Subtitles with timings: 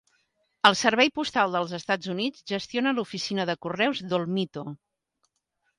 [0.69, 4.67] El Servei Postal del Estats Units gestiona l'oficina de correus d'Olmito.